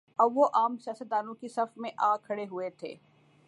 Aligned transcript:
اب 0.19 0.37
وہ 0.37 0.47
عام 0.53 0.77
سیاست 0.77 1.11
دانوں 1.11 1.33
کی 1.33 1.47
صف 1.47 1.77
میں 1.77 1.91
آ 1.97 2.15
کھڑے 2.17 2.45
ہوئے 2.45 2.69
تھے۔ 2.69 2.95